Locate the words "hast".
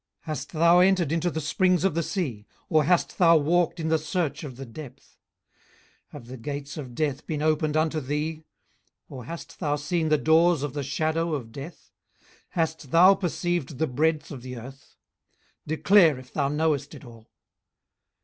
0.25-0.51, 2.85-3.19, 9.25-9.59, 12.49-12.89